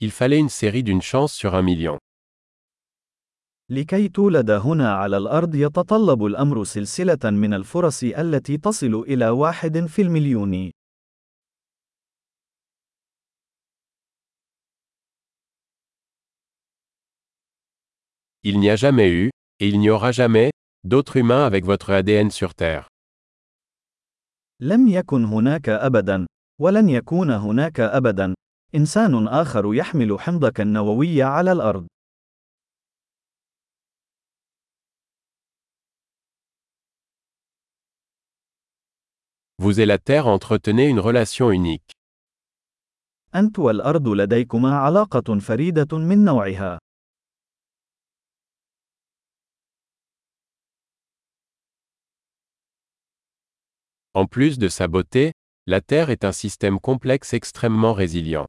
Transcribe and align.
il 0.00 0.10
fallait 0.10 0.38
une 0.38 0.50
série 0.50 0.82
d'une 0.82 1.00
chance 1.02 1.32
sur 1.32 1.54
un 1.54 1.62
million. 1.62 1.98
لكي 3.70 4.08
تولد 4.08 4.50
هنا 4.50 4.94
على 4.94 5.16
الأرض 5.16 5.54
يتطلب 5.54 6.24
الأمر 6.24 6.64
سلسلة 6.64 7.30
من 7.30 7.54
الفرص 7.54 8.02
التي 8.04 8.56
تصل 8.56 8.94
إلى 8.94 9.28
واحد 9.28 9.86
في 9.86 10.02
المليون. 10.02 10.70
Il 18.44 18.60
n'y 18.60 18.70
a 18.70 18.76
jamais 18.76 19.10
eu, 19.10 19.30
et 19.58 19.68
il 19.68 19.80
n'y 19.80 19.90
aura 19.90 20.12
jamais, 20.12 20.50
d'autres 20.84 21.16
humains 21.16 21.44
avec 21.44 21.64
votre 21.64 21.90
ADN 21.90 22.30
sur 22.30 22.54
Terre. 22.54 22.86
لم 24.60 24.88
يكن 24.88 25.24
هناك 25.24 25.68
أبدا، 25.68 26.26
ولن 26.60 26.88
يكون 26.88 27.30
هناك 27.30 27.80
أبدا، 27.80 28.34
إنسان 28.76 29.28
آخر 29.28 29.74
يحمل 29.74 30.20
حمضك 30.20 30.60
النووي 30.60 31.22
على 31.22 31.52
الأرض. 31.52 31.86
Vous 39.58 39.80
et 39.80 39.86
la 39.86 39.98
Terre 39.98 40.26
entretenez 40.26 40.88
une 40.88 41.00
relation 41.00 41.50
unique. 41.50 41.92
أنت 43.34 43.58
والأرض 43.58 44.08
لديكما 44.08 44.76
علاقة 44.76 45.38
فريدة 45.38 45.98
من 45.98 46.24
نوعها. 46.24 46.78
En 54.14 54.26
plus 54.26 54.58
de 54.58 54.68
sa 54.68 54.88
beauté, 54.88 55.32
la 55.66 55.80
Terre 55.80 56.10
est 56.10 56.24
un 56.24 56.32
système 56.32 56.78
complexe 56.78 57.32
extrêmement 57.32 57.92
résilient. 57.92 58.46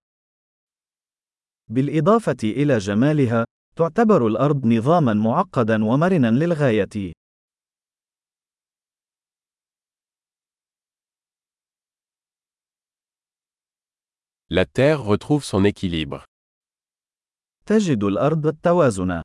بالإضافة 1.70 2.38
إلى 2.44 2.78
جمالها، 2.78 3.46
تعتبر 3.76 4.28
الأرض 4.28 4.66
نظامًا 4.66 5.14
معقدًا 5.14 5.86
ومرنًا 5.86 6.32
للغاية. 6.32 7.14
La 14.50 14.66
Terre 14.66 15.04
retrouve 15.04 15.44
son 15.44 15.66
équilibre. 15.66 16.26
تجد 17.66 18.04
الأرض 18.04 18.48
التوازن. 18.48 19.22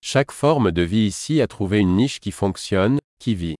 Chaque 0.00 0.32
forme 0.32 0.72
de 0.72 0.82
vie 0.82 1.06
ici 1.06 1.40
a 1.40 1.46
trouvé 1.46 1.78
une 1.78 1.96
niche 1.96 2.20
qui 2.20 2.32
fonctionne, 2.32 2.98
qui 3.18 3.34
vit. 3.34 3.56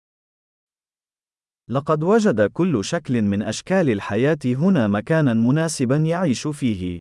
لقد 1.70 2.02
وجد 2.02 2.40
كل 2.40 2.84
شكل 2.84 3.22
من 3.22 3.42
أشكال 3.42 3.90
الحياة 3.90 4.38
هنا 4.46 4.88
مكانًا 4.88 5.34
مناسبًا 5.34 5.96
يعيش 5.96 6.46
فيه. 6.46 6.98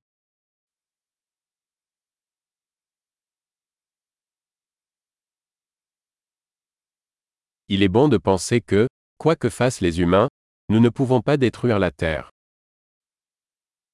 Il 7.67 7.83
est 7.83 7.89
bon 7.89 8.07
de 8.07 8.17
penser 8.17 8.61
que, 8.61 8.87
quoi 9.17 9.35
que 9.35 9.49
fassent 9.49 9.81
les 9.81 9.99
humains, 9.99 10.29
nous 10.69 10.79
ne 10.79 10.89
pouvons 10.89 11.21
pas 11.21 11.37
détruire 11.37 11.79
la 11.79 11.91
Terre. 11.91 12.29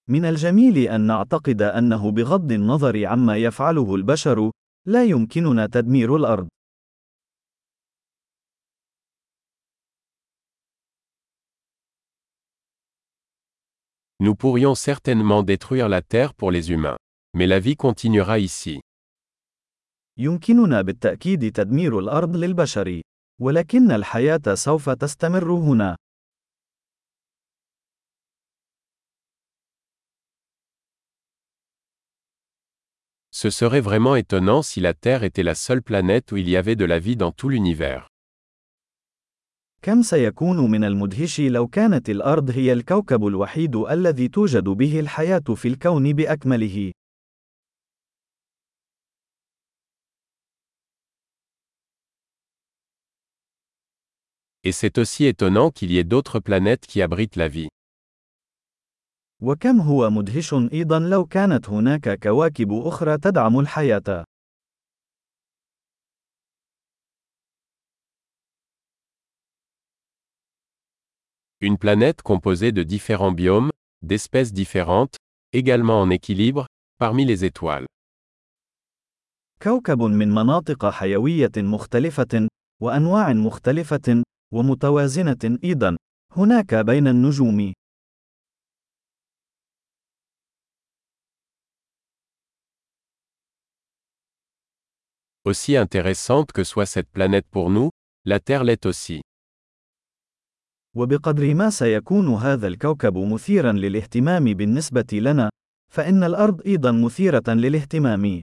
من 0.09 0.25
الجميل 0.25 0.77
أن 0.77 1.01
نعتقد 1.01 1.61
أنه 1.61 2.11
بغض 2.11 2.51
النظر 2.51 3.05
عما 3.05 3.37
يفعله 3.37 3.95
البشر، 3.95 4.51
لا 4.87 5.03
يمكننا 5.03 5.67
تدمير 5.67 6.15
الأرض. 6.15 6.47
Nous 14.20 14.34
pourrions 14.34 14.74
certainement 14.74 15.42
détruire 15.42 15.88
la 15.88 16.02
Terre 16.02 16.32
pour 16.34 16.50
les 16.50 16.70
humains. 16.72 16.96
Mais 17.34 17.46
la 17.46 17.60
vie 17.60 17.76
continuera 17.76 18.38
ici. 18.38 18.80
يمكننا 20.18 20.82
بالتأكيد 20.82 21.52
تدمير 21.52 21.98
الأرض 21.98 22.36
للبشر، 22.36 23.00
ولكن 23.40 23.90
الحياة 23.90 24.54
سوف 24.54 24.90
تستمر 24.90 25.52
هنا. 25.52 25.96
Ce 33.30 33.50
serait 33.50 33.82
vraiment 33.82 34.16
étonnant 34.16 34.62
si 34.62 34.80
la 34.80 34.94
Terre 34.94 35.22
était 35.22 35.42
la 35.42 35.54
seule 35.54 35.82
planète 35.82 36.32
où 36.32 36.38
il 36.38 36.48
y 36.48 36.56
avait 36.56 36.74
de 36.74 36.86
la 36.86 36.98
vie 36.98 37.16
dans 37.16 37.32
tout 37.32 37.50
l'univers. 37.50 38.08
كم 39.83 40.01
سيكون 40.01 40.71
من 40.71 40.83
المدهش 40.83 41.39
لو 41.39 41.67
كانت 41.67 42.09
الأرض 42.09 42.49
هي 42.49 42.73
الكوكب 42.73 43.27
الوحيد 43.27 43.75
الذي 43.75 44.27
توجد 44.27 44.63
به 44.63 44.99
الحياة 44.99 45.39
في 45.55 45.67
الكون 45.67 46.13
بأكمله. 46.13 46.91
Et 54.63 54.71
c'est 54.71 54.99
aussi 54.99 55.25
étonnant 55.25 55.71
qu'il 55.71 55.91
y 55.91 55.97
ait 55.97 56.03
d'autres 56.03 56.39
planètes 56.39 56.85
qui 56.85 57.01
abritent 57.01 57.35
la 57.35 57.47
vie. 57.47 57.67
وكم 59.43 59.81
هو 59.81 60.09
مدهش 60.09 60.53
أيضا 60.53 60.99
لو 60.99 61.25
كانت 61.25 61.69
هناك 61.69 62.19
كواكب 62.19 62.71
أخرى 62.71 63.17
تدعم 63.17 63.59
الحياة. 63.59 64.25
Une 71.60 71.78
planète 71.78 72.22
composée 72.22 72.72
de 72.72 72.82
différents 72.82 73.32
biomes, 73.32 73.70
d'espèces 74.02 74.52
différentes, 74.52 75.16
également 75.52 76.00
en 76.00 76.10
équilibre, 76.10 76.66
parmi 76.98 77.24
les 77.24 77.44
étoiles. 77.44 77.86
كوكب 79.62 80.02
من 80.02 80.28
مناطق 80.34 80.90
حيوية 80.90 81.52
مختلفة، 81.56 82.48
وأنواع 82.82 83.32
مختلفة، 83.32 84.22
ومتوازنة 84.54 85.58
أيضا، 85.64 85.96
هناك 86.36 86.74
بين 86.74 87.08
النجوم. 87.08 87.72
Aussi 95.44 95.76
intéressante 95.76 96.50
que 96.52 96.64
soit 96.64 96.86
cette 96.86 97.08
planète 97.08 97.46
pour 97.48 97.70
nous, 97.70 97.90
la 98.24 98.40
Terre 98.40 98.64
l'est 98.64 98.84
aussi. 98.84 99.20
وبقدر 100.95 101.53
ما 101.53 101.69
سيكون 101.69 102.27
هذا 102.33 102.67
الكوكب 102.67 103.17
مثيرا 103.17 103.71
للاهتمام 103.71 104.43
بالنسبة 104.43 105.07
لنا، 105.13 105.49
فإن 105.93 106.23
الأرض 106.23 106.61
أيضا 106.67 106.91
مثيرة 106.91 107.43
للاهتمام. 107.47 108.41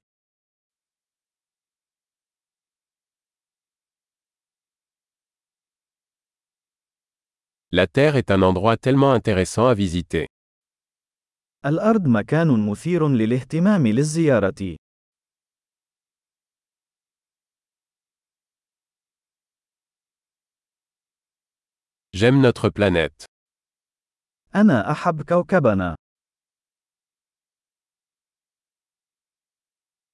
La 7.71 7.85
Terre 7.85 8.15
est 8.15 8.31
un 8.31 8.41
endroit 8.41 8.77
tellement 8.77 9.13
intéressant 9.13 9.67
à 9.67 9.75
visiter. 9.75 10.25
الأرض 11.65 12.07
مكان 12.07 12.69
مثير 12.69 13.07
للاهتمام 13.07 13.87
للزيارة. 13.87 14.75
J'aime 22.19 22.41
notre 22.41 22.69
planète. 22.69 23.25
أنا 24.55 24.91
أحب 24.91 25.21
كوكبنا. 25.21 25.95